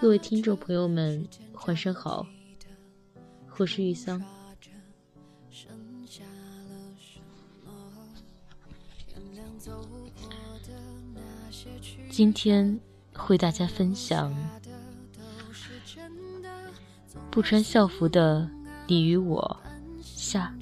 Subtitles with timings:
[0.00, 1.28] 各位听众朋友们，
[1.66, 2.26] 晚上好，
[3.58, 4.22] 我是玉桑。
[12.08, 12.80] 今天
[13.28, 14.34] 为大家分享
[17.30, 18.48] 不穿校服的
[18.86, 19.60] 你与我
[20.00, 20.54] 下。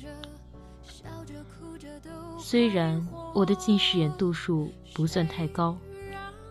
[2.40, 3.06] 虽然
[3.38, 5.78] 我的近视眼度数不算太高，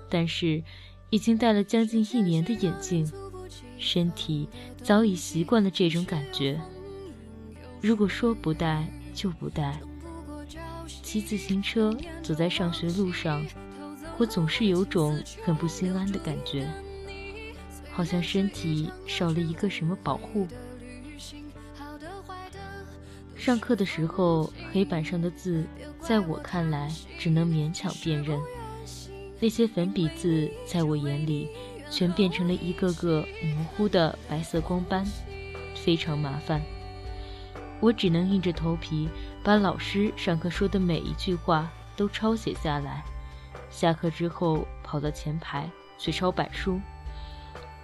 [0.10, 0.64] 但是
[1.10, 3.12] 已经戴了将近一年的眼镜，
[3.78, 4.48] 身体
[4.82, 6.58] 早已习惯了这种感觉。
[7.82, 9.82] 如果说不戴就不戴，
[11.04, 13.46] 骑自行车走在上学路上。
[14.18, 16.72] 我总是有种很不心安的感觉，
[17.92, 20.48] 好像身体少了一个什么保护。
[23.38, 25.64] 上课的时候，黑板上的字
[26.02, 28.38] 在我看来只能勉强辨认，
[29.40, 31.48] 那些粉笔字在我眼里
[31.90, 35.06] 全变成了一个个模糊的白色光斑，
[35.76, 36.62] 非常麻烦。
[37.80, 39.08] 我只能硬着头皮
[39.44, 43.06] 把老师上课说的每一句话都抄写下来。
[43.70, 46.82] 下课之后跑到前排去抄板书，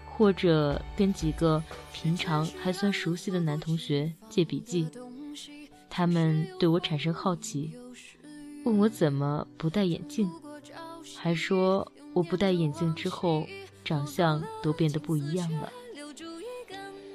[0.07, 4.89] 或者跟几个平常还算熟悉的男同学借笔记。
[5.95, 7.75] 他们对我产生好奇，
[8.65, 10.27] 问我怎么不戴眼镜，
[11.15, 13.45] 还说我不戴眼镜之后
[13.85, 15.71] 长相都变得不一样了。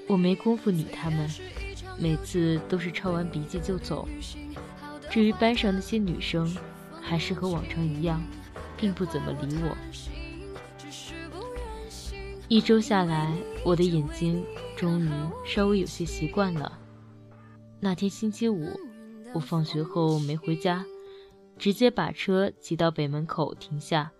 [0.06, 1.28] 我没工夫理他们，
[1.98, 4.08] 每次都是抄完笔记就走。
[5.10, 6.48] 至于班上那些女生，
[7.02, 8.22] 还是和往常一样。
[8.80, 9.76] 并不怎么理我。
[12.46, 14.44] 一周下来，我的眼睛
[14.76, 15.10] 终于
[15.44, 16.78] 稍微有些习惯了。
[17.80, 18.68] 那天星期五，
[19.32, 20.84] 我放学后没回家，
[21.56, 24.10] 直接把车骑到北门口停下，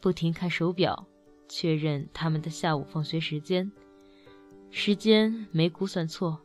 [0.00, 1.06] 不停看手表，
[1.48, 3.70] 确认他们的下午放学时间。
[4.70, 6.40] 时间没估算错。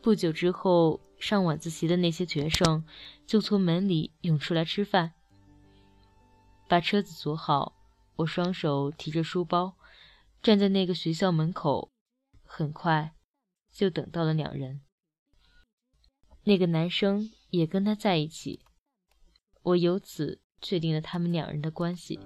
[0.00, 2.82] 不久之后，上晚自习的那些学生
[3.26, 5.12] 就从门里涌出来吃饭。
[6.66, 7.74] 把车子锁好，
[8.16, 9.76] 我双手提着书包，
[10.42, 11.90] 站在那个学校门口。
[12.42, 13.14] 很快，
[13.70, 14.80] 就等到了两人。
[16.44, 18.60] 那个男生也跟他在一起，
[19.62, 22.18] 我由此确定了他们两人的关系。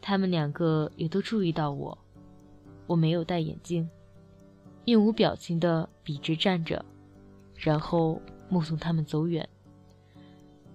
[0.00, 1.96] 他们两个也都注意到我，
[2.86, 3.88] 我没有戴眼镜，
[4.84, 6.84] 面无表情的笔直站着，
[7.56, 9.48] 然后目送他们走远。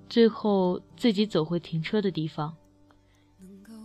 [0.10, 2.56] 最后自己走回停车的地方，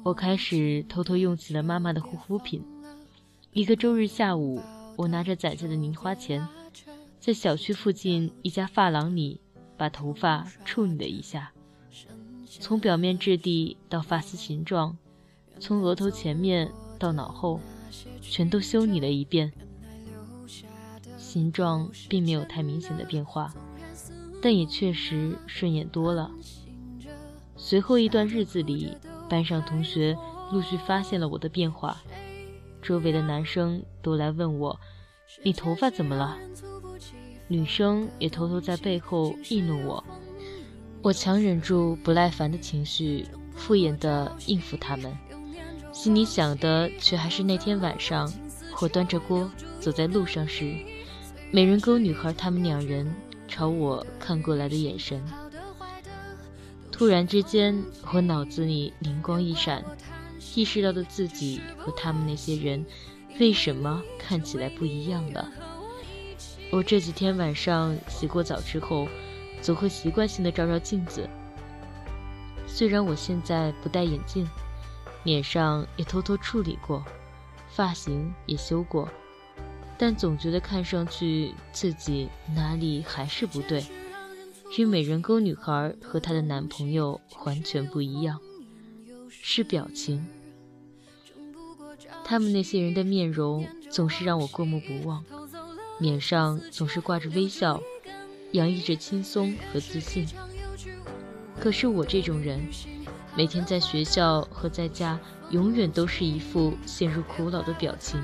[0.04, 2.64] 我开始偷偷用起了妈妈的护肤品。
[3.52, 4.62] 一个周日下午，
[4.96, 6.46] 我拿着攒下的零花钱，
[7.22, 9.40] 在小区附近一家发廊里
[9.76, 11.52] 把头发处理了一下，
[12.58, 14.98] 从表面质地到发丝形状，
[15.60, 16.68] 从额头前面
[16.98, 17.60] 到脑后，
[18.20, 19.52] 全都修理了一遍。
[21.16, 23.54] 形状并没有太明显的变化。
[24.42, 26.28] 但也确实顺眼多了。
[27.56, 28.96] 随后一段日子里，
[29.28, 30.18] 班上同学
[30.50, 32.02] 陆续发现了我的变化，
[32.82, 34.80] 周围的男生都来问我
[35.44, 36.36] ：“你头发怎么了？”
[37.52, 40.02] 女生也偷偷在背后议论我。
[41.02, 45.14] 我强忍住不耐烦的情绪，敷衍地应付他们，
[45.92, 48.32] 心里想的却还是那天晚上
[48.80, 50.74] 我端着锅走在路上时，
[51.50, 53.14] 美人沟女孩他们两人。
[53.48, 55.22] 朝我看过来的眼神，
[56.90, 57.78] 突然之间，
[58.10, 59.84] 我脑子里灵光一闪，
[60.54, 62.82] 意识到的自己和他们那些人
[63.38, 65.46] 为什么看起来不一样了。
[66.72, 69.06] 我这几天晚上洗过澡之后，
[69.60, 71.28] 总会习惯性的照照镜子。
[72.66, 74.48] 虽然我现在不戴眼镜，
[75.24, 77.04] 脸上也偷偷处理过，
[77.68, 79.06] 发型也修过。
[79.98, 83.84] 但总觉得看上去自己哪里还是不对，
[84.78, 88.40] 与美人沟女孩和她的男朋友完全不一样，
[89.28, 90.26] 是表情。
[92.24, 95.22] 他们那些人的面容总是让我过目不忘，
[95.98, 97.80] 脸上总是挂着微笑，
[98.52, 100.26] 洋溢着轻松和自信。
[101.60, 102.60] 可是我这种人，
[103.36, 105.18] 每天在学校和在家，
[105.50, 108.20] 永远都是一副陷入苦恼的表情。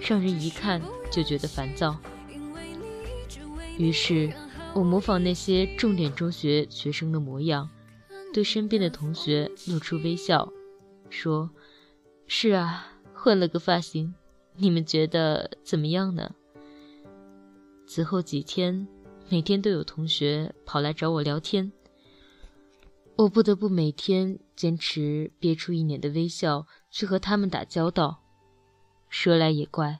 [0.00, 1.96] 让人一看就觉得烦躁。
[3.78, 4.32] 于是，
[4.74, 7.68] 我模仿那些重点中学学生的模样，
[8.32, 10.52] 对身边的同学露出微笑，
[11.08, 11.50] 说
[12.26, 14.14] ：“是啊，换了个发型，
[14.56, 16.34] 你们觉得怎么样呢？”
[17.92, 18.86] 此后几天，
[19.28, 21.72] 每天都有同学跑来找我聊天。
[23.16, 28.22] 我不得不每天坚持憋出一脸的微笑去和他们打交道。
[29.08, 29.98] 说来也怪，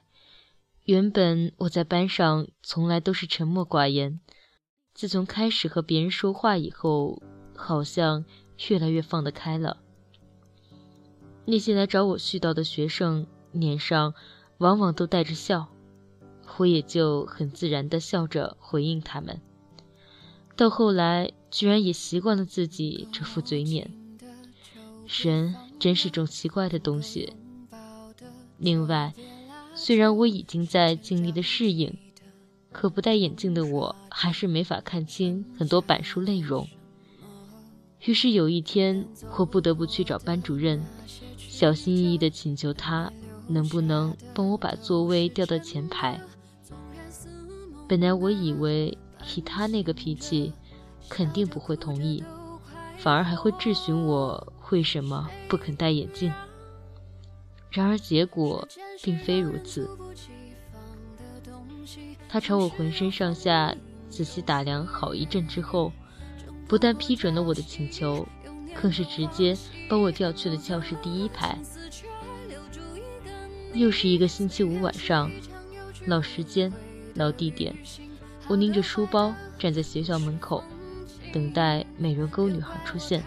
[0.85, 4.21] 原本我在班上从来都是沉默寡言，
[4.93, 7.21] 自从开始和别人说话以后，
[7.57, 8.23] 好像
[8.69, 9.81] 越来越放得开了。
[11.43, 14.13] 那些来找我絮叨的学生脸上
[14.59, 15.67] 往往都带着笑，
[16.57, 19.41] 我也就很自然地笑着回应他们。
[20.55, 23.91] 到后来，居然也习惯了自己这副嘴脸。
[25.07, 27.33] 人真是种奇怪的东西。
[28.57, 29.13] 另外，
[29.73, 31.97] 虽然我已经在尽力的适应，
[32.71, 36.67] 可不戴眼镜的我还是没法看清很多板书内容。
[38.05, 39.07] 于是有一天，
[39.37, 40.83] 我不得不去找班主任，
[41.37, 43.11] 小心翼翼地请求他
[43.47, 46.21] 能不能帮我把座位调到前排。
[47.91, 48.97] 本来我以为
[49.35, 50.53] 以他那个脾气，
[51.09, 52.23] 肯定不会同意，
[52.97, 56.31] 反而还会质询我为什么不肯戴眼镜。
[57.69, 58.65] 然而结果
[59.03, 59.89] 并非如此，
[62.29, 63.75] 他朝我浑身上下
[64.09, 65.91] 仔细打量好一阵之后。
[66.69, 68.25] 不但批准了我的请求，
[68.73, 69.53] 更是直接
[69.89, 71.59] 把我调去了教室第一排。
[73.73, 75.29] 又是一个星期五晚上，
[76.05, 76.71] 老时间，
[77.15, 77.75] 老地点，
[78.47, 80.63] 我拎着书包站在学校门口，
[81.33, 83.23] 等待美人沟女孩出现。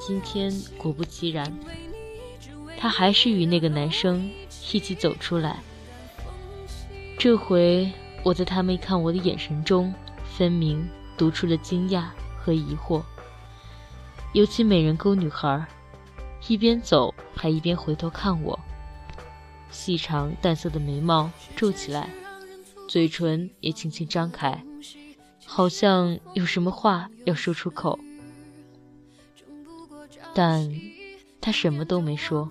[0.00, 1.52] 今天果不其然，
[2.76, 4.30] 她还是与那个男生
[4.72, 5.58] 一起走出来。
[7.18, 7.90] 这回
[8.22, 9.92] 我在他们看我的眼神中，
[10.36, 10.88] 分明。
[11.18, 12.04] 读出了惊讶
[12.38, 13.02] 和疑惑，
[14.34, 15.66] 尤其美人沟女孩，
[16.46, 18.56] 一边走还一边回头看我，
[19.70, 22.10] 细长淡色的眉毛皱起来，
[22.88, 24.62] 嘴唇也轻轻张开，
[25.44, 27.98] 好像有什么话要说出口，
[30.34, 30.70] 但
[31.40, 32.48] 她什么都没说，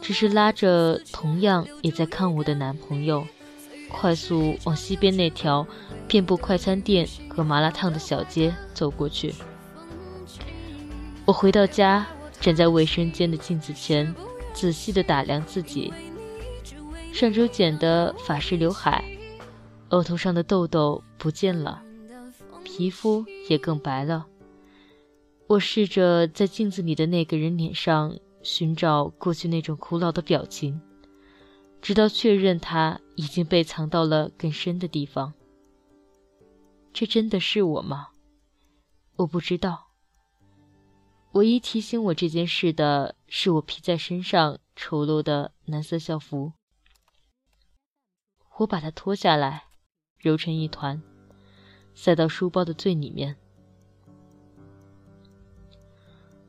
[0.00, 3.26] 只是拉着同样也在看我的男朋友。
[3.92, 5.66] 快速往西边那条
[6.06, 9.34] 遍布快餐店和麻辣烫的小街走过去。
[11.24, 12.06] 我回到家，
[12.40, 14.14] 站在卫生间的镜子前，
[14.52, 15.92] 仔细地打量自己。
[17.12, 19.04] 上周剪的法式刘海，
[19.88, 21.82] 额头上的痘痘不见了，
[22.62, 24.26] 皮肤也更白了。
[25.46, 30.80] 我试着在镜子里的那个人脸上寻找过去那种苦恼的表情。
[31.82, 35.32] 直到确认他已经被藏到了更深的地方。
[36.92, 38.08] 这真的是我吗？
[39.16, 39.88] 我不知道。
[41.32, 46.52] 唯一提醒我这件事的是我披在身上丑陋的蓝色校服。
[48.58, 49.66] 我把它脱下来，
[50.18, 51.00] 揉成一团，
[51.94, 53.36] 塞到书包的最里面。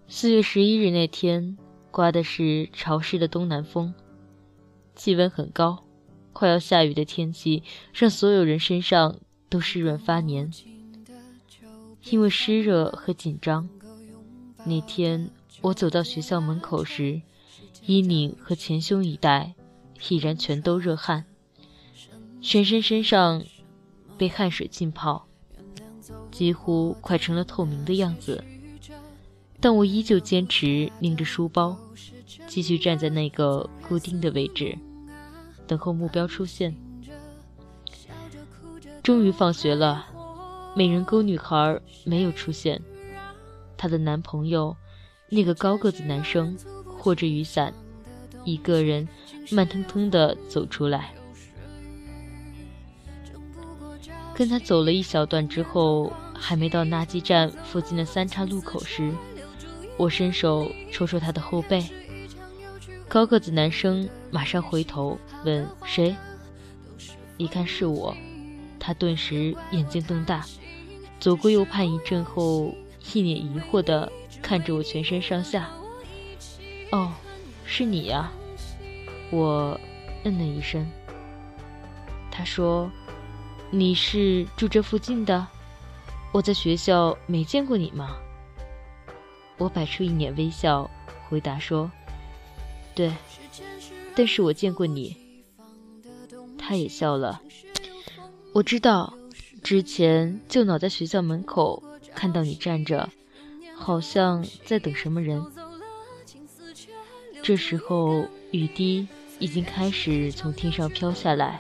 [0.07, 1.55] 四月十一日那天，
[1.91, 3.93] 刮的是潮湿的东南风。
[4.95, 5.85] 气温很高，
[6.33, 7.61] 快要下雨的天气
[7.93, 9.19] 让所有人身上
[9.50, 10.51] 都湿润发黏。
[12.05, 13.69] 因为湿热和紧张，
[14.65, 15.29] 那天
[15.60, 17.22] 我走到学校门口时，
[17.86, 19.53] 衣领和前胸一带
[20.10, 21.25] 已然全都热汗，
[22.41, 23.43] 全身身上
[24.17, 25.27] 被汗水浸泡，
[26.31, 28.43] 几乎快成了透明的样子。
[29.60, 31.77] 但我依旧坚持拎着书包，
[32.48, 34.75] 继续站在那个固定的位置。
[35.67, 36.75] 等候目标出现，
[39.03, 40.08] 终于放学了。
[40.75, 42.81] 美人沟女孩没有出现，
[43.77, 44.75] 她的男朋友，
[45.33, 46.57] 那个高个子男生，
[47.05, 47.73] 握着雨伞，
[48.43, 49.07] 一个人
[49.50, 51.13] 慢腾腾地走出来。
[54.35, 59.13] 跟他走了一小段之后，还没到垃圾站附近的三岔路口时，
[59.95, 61.81] 我伸手戳戳他的后背。
[63.07, 66.13] 高个子男生马上回头问谁，
[67.38, 68.13] 一看是我，
[68.77, 70.45] 他顿时眼睛瞪大，
[71.21, 72.75] 左顾右盼一阵后，
[73.13, 74.11] 一脸疑惑地
[74.41, 75.69] 看着我全身上下。
[76.91, 77.13] 哦，
[77.65, 78.31] 是你呀！
[79.31, 79.79] 我
[80.24, 80.86] 嗯了一声。
[82.29, 82.91] 他说
[83.71, 85.48] ：“你是住这附近的？
[86.33, 88.17] 我在学校没见过你吗？”
[89.57, 90.89] 我摆出一脸微笑，
[91.29, 91.89] 回答说。
[92.93, 93.13] 对，
[94.15, 95.15] 但是我见过你。
[96.57, 97.41] 他也笑了。
[98.53, 99.13] 我知道，
[99.63, 101.81] 之前就脑在学校门口
[102.13, 103.10] 看到你站着，
[103.81, 105.43] 好像在等什么人。
[107.41, 109.07] 这时候雨滴
[109.39, 111.59] 已经开始从天上飘下来，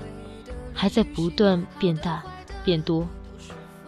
[0.71, 2.23] 还在不断变大、
[2.63, 3.07] 变多，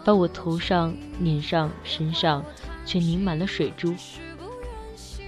[0.04, 2.44] 把我头上、脸上、身上
[2.84, 3.94] 全凝满了水珠。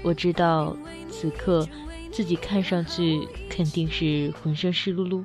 [0.03, 0.77] 我知道
[1.09, 1.69] 此刻
[2.11, 5.25] 自己看上去肯定是浑身湿漉漉，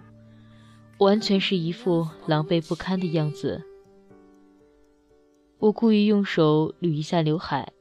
[0.99, 3.63] 完全是一副狼狈不堪的样子。
[5.61, 7.71] 我故意用手捋一下刘海，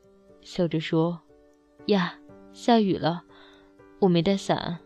[0.42, 1.22] 笑着说
[1.88, 2.20] ：“呀，
[2.52, 3.24] 下雨了，
[4.00, 4.80] 我没带伞。”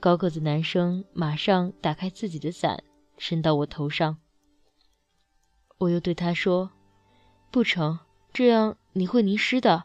[0.00, 2.82] 高个子男生马上打开自己的伞，
[3.18, 4.18] 伸到我头上。
[5.78, 6.72] 我又对他说
[7.52, 8.00] ：“不成，
[8.32, 9.84] 这样你会淋湿的。”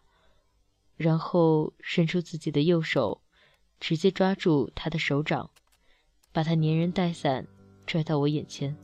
[0.98, 3.22] 然后伸出自己的右手，
[3.80, 5.52] 直接抓住他的手掌，
[6.32, 7.46] 把他连人带伞
[7.86, 8.76] 拽到我眼前。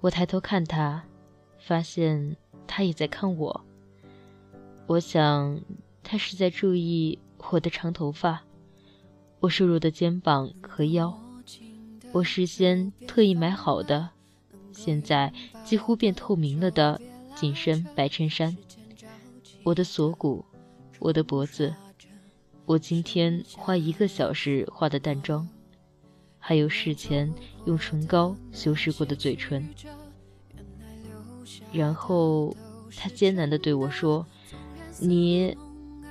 [0.00, 1.04] 我抬头看他，
[1.58, 3.64] 发现他也在看我。
[4.86, 5.60] 我想，
[6.02, 7.18] 他是在注意
[7.50, 8.42] 我的长头发。
[9.40, 11.18] 我瘦弱的肩膀和腰，
[12.12, 14.08] 我事先特意买好的，
[14.72, 15.32] 现在
[15.64, 17.00] 几乎变透明了的
[17.34, 18.56] 紧身白衬衫，
[19.62, 20.44] 我的锁骨，
[20.98, 21.74] 我的脖子，
[22.64, 25.46] 我今天花一个小时化的淡妆，
[26.40, 27.32] 还有事前
[27.66, 29.68] 用唇膏修饰过的嘴唇。
[31.72, 32.56] 然后
[32.96, 34.26] 他艰难地对我说
[34.98, 35.56] ：“你，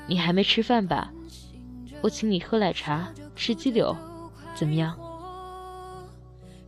[0.07, 1.11] 你还没吃饭吧？”
[2.01, 3.93] 我请你喝奶茶，吃鸡柳，
[4.55, 4.97] 怎么样？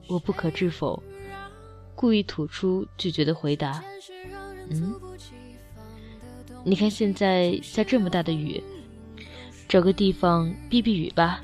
[0.10, 1.02] 我不可置否，
[1.96, 3.82] 故意吐出拒绝的回答。
[4.70, 4.94] 嗯，
[6.66, 8.62] 你看现在下这么大的雨，
[9.70, 11.42] 找个地方避避雨吧。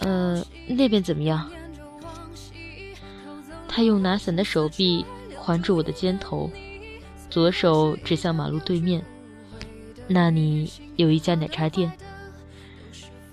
[0.00, 1.50] 呃，那边怎么样？
[3.66, 5.04] 他用拿伞的手臂
[5.36, 6.50] 环住我的肩头，
[7.30, 9.04] 左手指向马路对面，
[10.06, 11.92] 那里有一家奶茶店。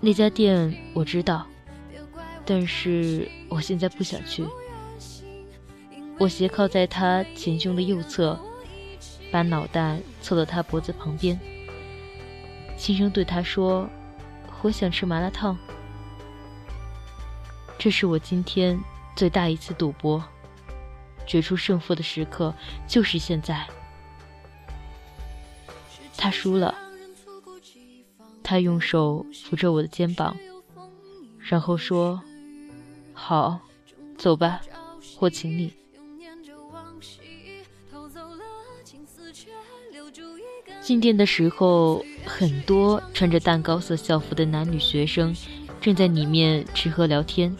[0.01, 1.45] 那家店我知道，
[2.45, 4.45] 但是我现在不想去。
[6.17, 8.39] 我斜靠在他前胸的右侧，
[9.31, 11.39] 把脑袋凑到他脖子旁边，
[12.77, 13.89] 轻声对他说
[14.61, 15.57] ：“我想吃麻辣烫。”
[17.85, 18.83] 这是我今天
[19.15, 20.23] 最大一次赌博，
[21.27, 22.51] 决出胜负的时刻
[22.87, 23.63] 就是现在。
[26.17, 26.73] 他输了。
[28.41, 30.35] 他用手扶着我的肩膀，
[31.37, 32.19] 然后说
[33.13, 33.59] ：“好，
[34.17, 34.59] 走吧，
[35.19, 35.69] 我请你。”
[40.81, 45.35] 进店的时候，很多穿着淡膏色校服的男女学生
[45.85, 47.55] 正在里面吃喝聊天。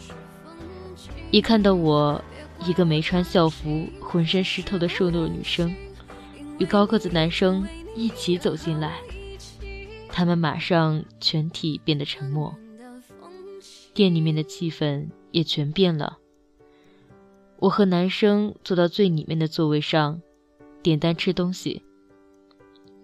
[1.30, 2.20] 一看到我，
[2.66, 5.72] 一个没穿校服、浑身湿透的瘦弱女生，
[6.58, 7.64] 与高个子男生
[7.94, 8.98] 一起走进来。
[10.08, 12.52] 他们马上全体变得沉默，
[13.94, 16.18] 店里面的气氛也全变了。
[17.60, 20.20] 我和男生坐到最里面的座位上，
[20.82, 21.84] 点单吃东西。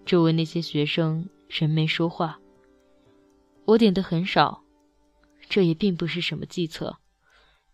[0.05, 2.41] 周围那些学生人没说话。
[3.67, 4.62] 我点的很少，
[5.53, 6.97] 这也并不是什么计策，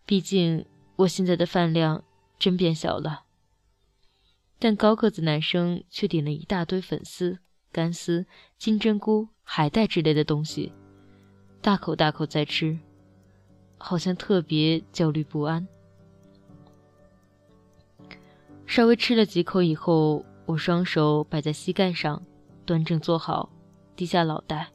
[0.05, 0.65] 毕竟
[0.97, 2.03] 我现在的饭量
[2.37, 3.23] 真变小了。
[4.59, 7.39] 但高个子男生却点了一大堆粉丝。
[7.71, 8.25] 干丝、
[8.57, 10.73] 金针菇、海带之类的东西，
[11.61, 12.77] 大口大口在吃，
[13.77, 15.65] 好像特别焦虑不安。
[18.65, 22.21] 稍微吃了几口以后，我双手摆在膝盖上，
[22.65, 23.49] 端正坐好，
[23.95, 24.69] 低下脑袋，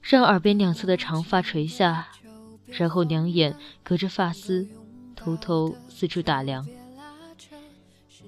[0.00, 2.08] 让耳边两侧的长发垂下，
[2.66, 4.68] 然后两眼隔着发丝，
[5.14, 6.66] 偷偷四处打量。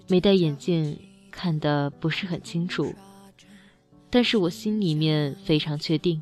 [0.09, 0.99] 没戴眼镜，
[1.31, 2.95] 看得不是很清楚。
[4.11, 6.21] 但是我心里面非常确定，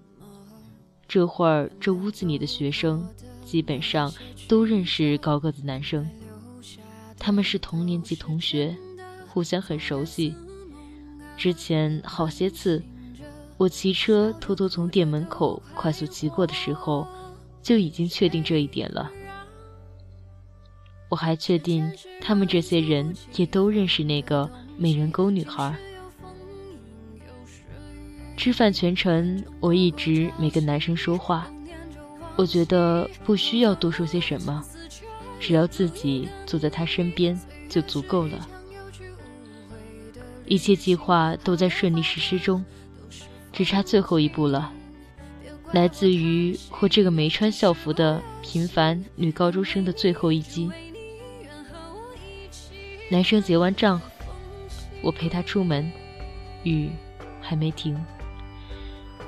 [1.09, 3.04] 这会儿这屋子里的学生
[3.45, 4.14] 基本上
[4.47, 6.09] 都认识高个子男生，
[7.19, 8.76] 他们是同年级同学，
[9.26, 10.35] 互相很熟悉。
[11.37, 12.80] 之前好些次，
[13.61, 17.07] 我骑车偷偷从店门口快速骑过的时候，
[17.62, 19.12] 就已经确定这一点了。
[21.11, 25.76] 我还确定他们这些人也都认识那个美人沟女孩。
[28.35, 31.47] 吃饭全程，我一直没跟男生说话。
[32.37, 34.64] 我觉得不需要多说些什么，
[35.38, 37.38] 只要自己坐在他身边
[37.69, 38.49] 就足够了。
[40.47, 42.64] 一切计划都在顺利实施中，
[43.52, 44.73] 只差最后一步了，
[45.73, 50.71] 来自于我这个没穿校服的平凡女高中生的最后一击。
[53.11, 54.00] 男生结完账，
[55.02, 55.90] 我陪他出门，
[56.62, 56.90] 雨
[57.40, 58.02] 还没停。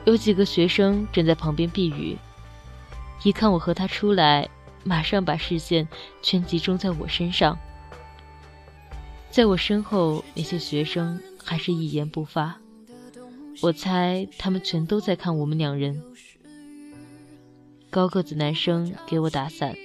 [0.04, 2.16] 有几个学生正在旁边避雨，
[3.24, 4.48] 一看我和他出来，
[4.84, 5.86] 马上把视线
[6.22, 7.58] 全集中在我身上，
[9.30, 12.61] 在我身后，那些学生还是一言不发。
[13.60, 16.02] 我猜他们全都在看我们两人。
[17.90, 19.76] 高个子男生给我打伞。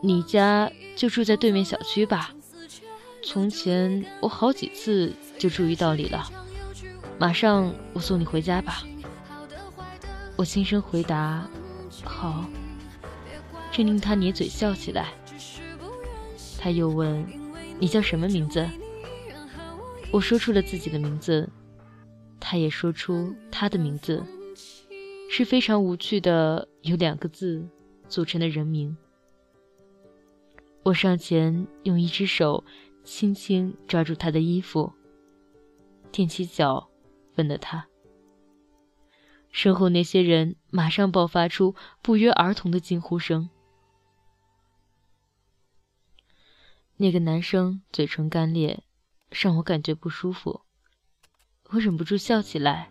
[0.00, 2.30] 你家就住在对面小区吧？
[3.22, 6.30] 从前我好几次就注意到你了。
[7.18, 8.84] 马上我送你回家吧。
[10.36, 11.48] 我轻声回答
[12.04, 12.44] ：“好。”
[13.72, 15.12] 这令他咧嘴笑起来。
[16.58, 17.24] 他又问
[17.80, 18.68] ：“你叫什么名字？”
[20.12, 21.48] 我说出了自己的名字，
[22.46, 24.22] 他也说出他的名字，
[25.30, 27.66] 是非常无趣的，由两个字
[28.06, 28.94] 组成的人名。
[30.82, 32.62] 我上前用一只手
[33.02, 34.92] 轻轻抓住他的衣服，
[36.12, 36.90] 踮起脚
[37.36, 37.88] 问了他。
[39.50, 43.48] 身后那些人马上爆发出不约而同的惊呼声。
[46.98, 48.84] 那个男生嘴唇干裂，
[49.30, 50.60] 让我感觉不舒服。
[51.70, 52.88] 我忍不住笑起来，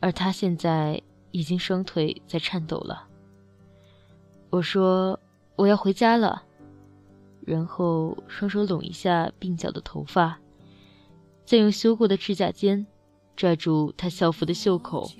[0.00, 3.06] 而他现在已经双腿在颤抖了。
[4.50, 5.20] 我说
[5.56, 6.44] ：“我要回家了。”
[7.44, 10.38] 然后双手拢一下鬓角的头发，
[11.44, 12.86] 再用修过的指甲尖
[13.36, 15.10] 拽住他校服的袖口。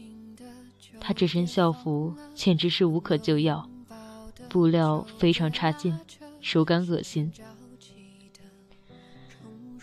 [1.00, 3.68] 他这身校服简直是无可救药，
[4.48, 5.98] 布料非常差劲，
[6.40, 7.32] 手感恶心。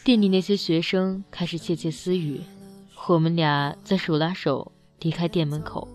[0.04, 2.42] 店里那些学生开始窃窃私语，
[3.08, 4.72] 我们俩在手拉手
[5.02, 5.88] 离开店门口。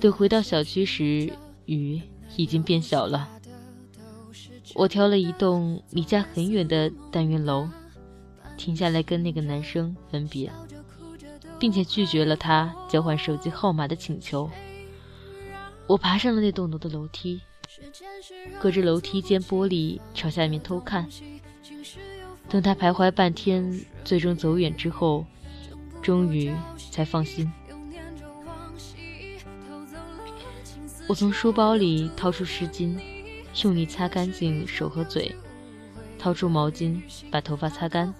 [0.00, 1.32] 等回到小区时，
[1.66, 2.02] 雨
[2.36, 3.28] 已经变小了。
[4.74, 7.68] 我挑了一栋离家很远的单元楼，
[8.56, 10.50] 停下来跟那个男生分别，
[11.60, 14.50] 并且拒绝了他交换手机号码的请求。
[15.86, 17.40] 我爬上了那栋楼的楼梯，
[18.58, 21.06] 隔着楼梯间玻璃朝下面偷看。
[22.48, 25.24] 等他徘徊半天，最终走远之后，
[26.04, 26.52] 终于
[26.90, 27.50] 才放心。
[31.08, 32.98] 我从书包里掏出湿巾，
[33.62, 35.34] 用力擦干净手和嘴，
[36.18, 38.12] 掏出毛巾把头发擦干，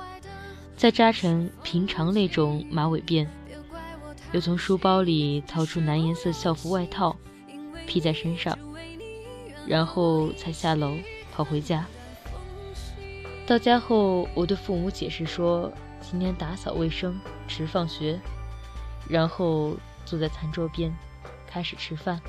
[0.79, 3.27] 再扎成平常那种马尾辫。
[4.33, 7.14] 又从书包里掏出蓝颜色校服外套，
[7.87, 8.59] 披在身上，
[9.66, 10.97] 然后才下楼
[11.35, 11.87] 跑回家。
[13.47, 15.70] 到家后，我对父母解释说
[16.01, 18.20] 今天打扫卫生，迟放学，
[19.09, 20.94] 然后坐在餐桌边
[21.46, 22.20] 开始吃饭。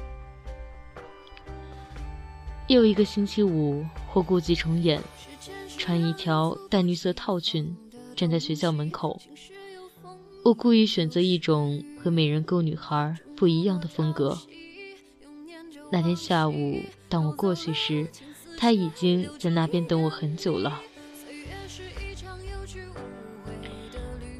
[2.68, 5.02] 又一个星期五，我故伎重演，
[5.78, 7.76] 穿一条淡绿色套裙，
[8.16, 9.22] 站在学校门口。
[10.44, 14.38] 我故意选择一种和美人沟女孩不一样的风格。
[15.92, 18.08] 那天下午，当我过去时，
[18.58, 20.82] 他已经在那边等我很久了。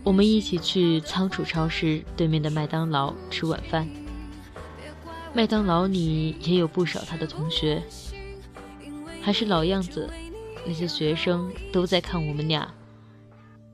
[0.06, 3.90] 我们一起去仓储超市对面的麦当劳吃晚饭。
[5.34, 7.82] 麦当劳里也有不少他的同学，
[9.20, 10.08] 还是老样子，
[10.64, 12.72] 那些学生都在看我们俩。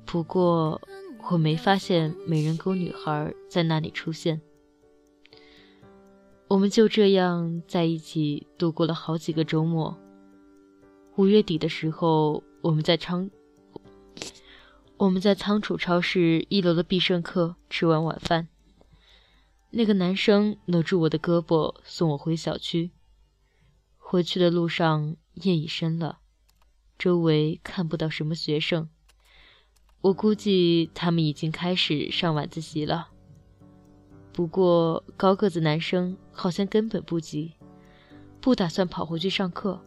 [0.05, 0.81] 不过
[1.29, 4.41] 我没发现美人沟女孩在那里出现。
[6.47, 9.97] 我们就这样在一起度过了好几个周末。
[11.17, 13.29] 五月底的时候，我们在昌。
[15.01, 18.47] 我们在仓储超市一楼的必胜客吃完晚饭，
[19.71, 22.91] 那个男生搂住我的胳膊送我回小区。
[23.97, 26.19] 回去的路上夜已深了，
[26.99, 28.89] 周围看不到什么学生，
[30.01, 33.09] 我估计他们已经开始上晚自习了。
[34.31, 37.55] 不过高个子男生好像根本不急，
[38.39, 39.83] 不打算跑回去上课，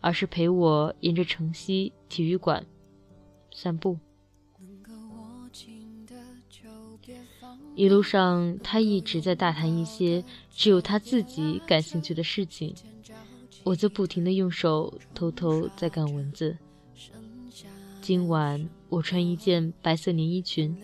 [0.00, 2.66] 而是陪我沿着城西体育馆。
[3.62, 3.98] 散步，
[7.74, 12.74] 一路上他一直在大谈一些只有他自己感兴趣的事情，
[13.62, 16.56] 我则不停的用手偷偷在赶蚊子。
[18.00, 20.74] 今晚我穿一件白色连衣裙，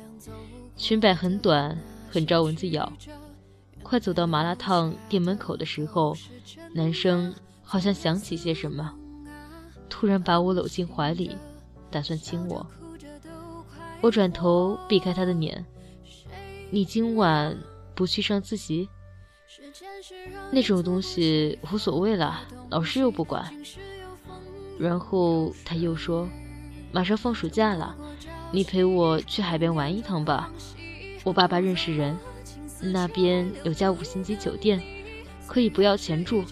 [0.76, 1.78] 裙摆很短，
[2.10, 2.92] 很招蚊子咬。
[3.82, 6.14] 快走到麻辣烫店门口的时候，
[6.74, 8.94] 男生好像想起些什么，
[9.88, 11.34] 突然把我搂进怀里。
[11.90, 12.66] 打算亲我，
[14.00, 15.64] 我转头避开他的脸。
[16.70, 17.56] 你今晚
[17.94, 18.88] 不去上自习？
[20.50, 23.52] 那种东西无所谓了，老师又不管。
[24.78, 26.28] 然后他又说，
[26.92, 27.96] 马上放暑假了，
[28.52, 30.50] 你陪我去海边玩一趟吧。
[31.24, 32.16] 我爸爸认识人，
[32.80, 34.82] 那边有家五星级酒店，
[35.46, 36.44] 可以不要钱住。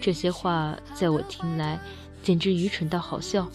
[0.00, 1.80] 这些话在我听来。
[2.26, 3.48] 简直愚蠢到好笑。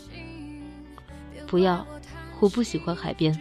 [1.45, 1.85] 不要，
[2.39, 3.37] 我不喜欢海边。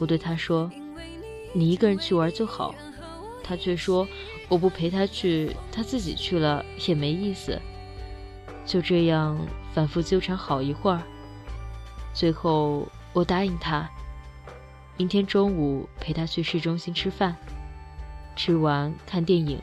[0.00, 0.72] 我对他说
[1.52, 2.74] ：“你一个人去玩就好。”
[3.44, 4.08] 他却说
[4.48, 7.60] ：“我不陪他去，他自己去了也没意思。”
[8.64, 9.38] 就这样
[9.74, 11.02] 反复纠缠好一会儿，
[12.14, 13.90] 最后我答应他，
[14.96, 17.36] 明天中午陪他去市中心吃饭，
[18.34, 19.60] 吃完看电影。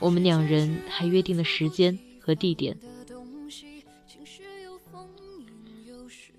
[0.00, 2.76] 我们两人还约定了时间和地点。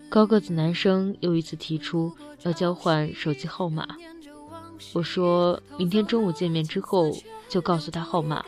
[0.10, 3.86] 高个子男生又一次提出要交换手机号码，
[4.94, 7.12] 我说明天中午见面之后
[7.50, 8.44] 就告诉他号码。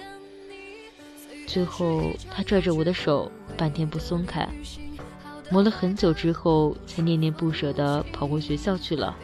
[1.45, 4.47] 最后，他拽着我的手，半天不松开，
[5.51, 9.17] 磨了很久之后，才念念不舍地跑回学校去了。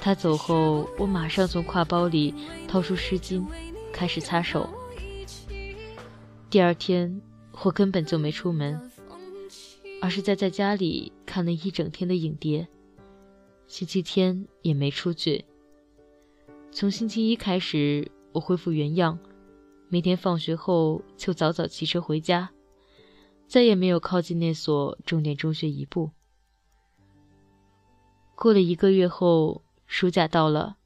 [0.00, 2.34] 他走后，我马上从挎包里
[2.66, 3.44] 掏出湿巾，
[3.92, 4.68] 开始擦手。
[6.50, 7.20] 第二天，
[7.62, 8.90] 我根本就没出门，
[10.00, 12.66] 而是在在家里看了一整天的影碟。
[13.66, 15.44] 星期天也没出去。
[16.70, 19.18] 从星期一开始，我恢复原样。
[19.88, 22.50] 每天放学后就早早骑车回家，
[23.46, 26.10] 再也没有靠近那所重点中学一步。
[28.34, 30.76] 过了一个月后，暑假到了，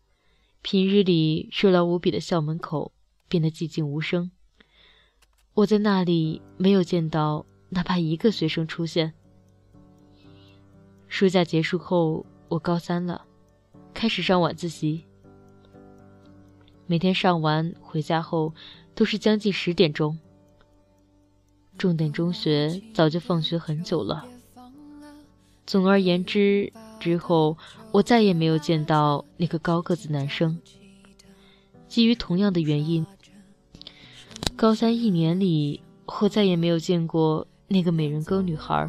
[0.63, 2.93] 平日里热闹无比的校门口
[3.29, 4.31] 变得寂静无声。
[5.55, 9.13] 我在那里没有见到哪怕一个学生出现。
[11.09, 13.25] 暑假结束后，我高三了，
[13.93, 15.05] 开始上晚自习。
[16.87, 18.53] 每天上完回家后。
[18.95, 20.19] 都是将近十点钟。
[21.79, 24.27] 重点中学早就放学很久了。
[25.67, 27.57] 总而言之，之后
[27.91, 30.61] 我再也没有见到那个高个子男生。
[31.89, 33.07] 基于同样的原因，
[34.57, 35.83] 高三一年里，
[36.21, 38.89] 我再也没有见过那个美人沟女孩。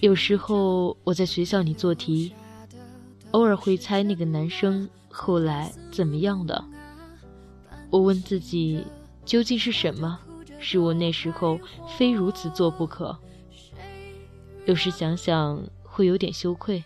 [0.00, 2.32] 有时候我在学校里做题，
[3.32, 6.64] 偶尔会猜那个男生后来怎么样了。
[7.90, 8.84] 我问自己，
[9.24, 10.20] 究竟是什么
[10.60, 11.58] 使我那时候
[11.96, 13.18] 非如此做不可？
[14.66, 16.84] 有时想想会有点羞愧，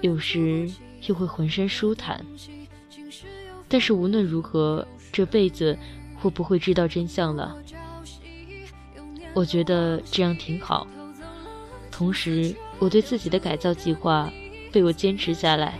[0.00, 0.70] 有时
[1.06, 2.24] 又会浑身舒坦。
[3.66, 5.76] 但是无论如何，这辈子
[6.22, 7.56] 我不会知道真相了。
[9.34, 10.86] 我觉得这样挺好。
[11.90, 14.32] 同时，我对自己的改造计划
[14.72, 15.78] 被我坚持下来。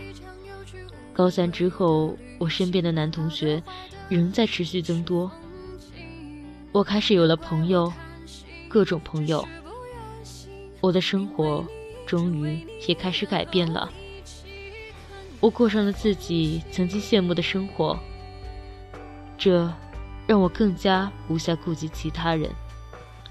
[1.13, 3.61] 高三之后，我身边的男同学。
[4.09, 5.29] 仍在持续增多，
[6.71, 7.93] 我开始有了朋友，
[8.67, 9.47] 各种朋友。
[10.81, 11.63] 我的生活
[12.07, 13.87] 终于也开始改变了，
[15.39, 17.99] 我过上了自己曾经羡慕的生活，
[19.37, 19.71] 这
[20.25, 22.49] 让我更加无暇顾及其他人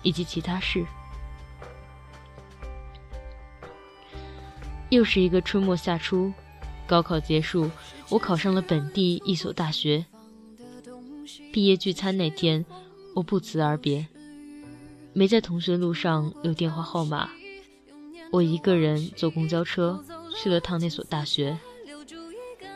[0.02, 0.84] 以及其他事。
[4.90, 6.32] 又是一个春末夏初，
[6.87, 7.70] 高考结束，
[8.08, 10.04] 我考上了本地一所大学。
[11.52, 12.64] 毕业聚餐那天，
[13.14, 14.06] 我不辞而别，
[15.12, 17.28] 没在同学录上留电话号码。
[18.30, 20.02] 我一个人坐公交车
[20.37, 21.58] 去了趟那所大学。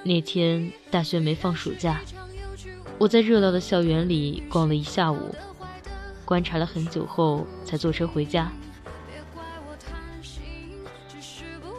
[0.03, 2.01] 那天大学没放暑假，
[2.99, 5.35] 我在热闹的校园里逛了一下午，
[6.33, 8.51] 观察了很久后才坐车回家。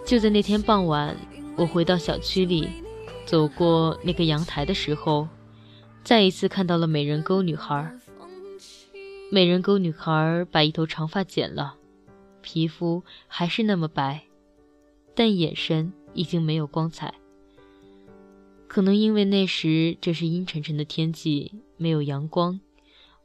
[0.05, 1.17] 就在那天傍晚，
[1.55, 2.69] 我回到小区里，
[3.25, 5.27] 走过那个阳台的时候。
[6.03, 7.97] 再一次看到了美人沟女孩。
[9.31, 11.77] 美人沟女孩把一头长发剪了，
[12.43, 14.21] 皮肤还是那么白，
[15.15, 17.11] 但眼神已经没有光彩。
[18.67, 22.59] 可能因为那时这是阴沉沉的天气，没有阳光，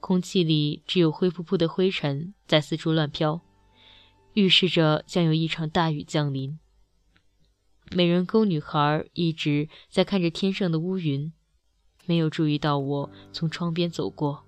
[0.01, 3.41] 空气里只有灰扑扑的灰尘在四处乱飘，
[4.35, 6.59] 预示着将有一场大雨降临。
[7.91, 11.33] 美人沟女孩一直在看着天上的乌云。
[12.07, 14.43] 没有注意到我从窗边走过，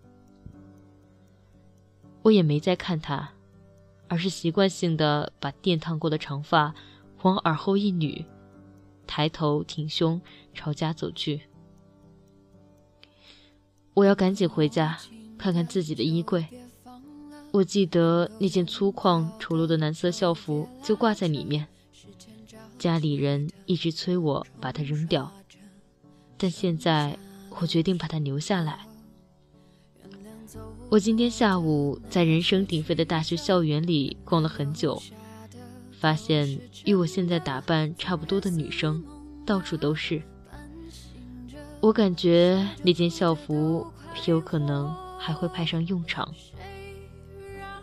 [2.23, 3.33] 我也没再看他，
[4.09, 6.75] 而是习惯性的把电烫过的长发
[7.21, 8.25] 往耳后一捋，
[9.07, 10.19] 抬头挺胸
[10.55, 11.43] 朝家走去。
[13.93, 14.99] 我要赶紧回家
[15.41, 16.47] 看看自己的衣柜，
[17.51, 21.67] 我记得那件粗犷丑陋的蓝色校服就挂在里面，
[22.79, 25.33] 家里人一直催我把它扔掉，
[26.37, 27.19] 但现在。
[27.59, 28.87] 我决定把它留下来。
[30.89, 35.03] 我今天下午在人声鼎沸的大学校园里逛了很久，
[35.91, 39.05] 发现与我现在打扮差不多的女生
[39.45, 40.23] 到处都是。
[41.81, 43.85] 我感觉那件校服
[44.27, 46.33] 有可能还会派上用场。
[46.35, 46.57] 谁
[47.59, 47.83] 让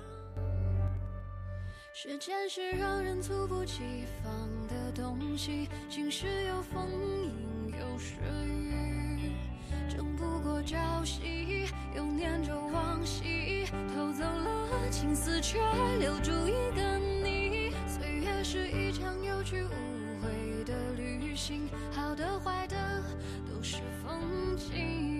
[1.93, 3.81] 时间是让人猝不及
[4.23, 4.33] 防
[4.67, 6.83] 的东西晴时有风
[7.23, 9.31] 阴有时雨
[9.87, 15.59] 争不过朝夕又念着往昔偷走了青丝却
[15.99, 17.71] 留住一个你。
[17.87, 19.69] 岁月是一场有去无
[20.21, 22.75] 回的旅行好的坏的
[23.47, 25.16] 都是风景。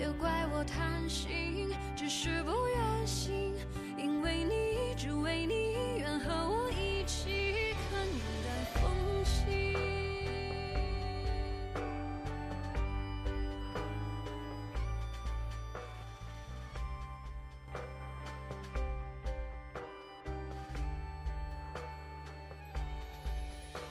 [0.00, 3.54] 别怪我贪心，只是不愿醒，
[3.98, 5.98] 因为你，只为你。
[5.98, 8.90] 愿和我一起看云淡风
[9.22, 9.76] 轻。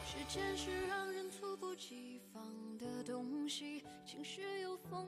[0.03, 2.41] 时间是让人猝不及防
[2.79, 5.07] 的东西，晴时有风，